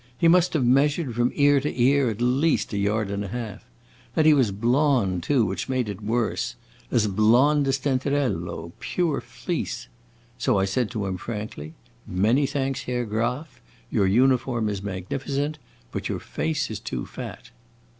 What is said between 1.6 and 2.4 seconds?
ear, at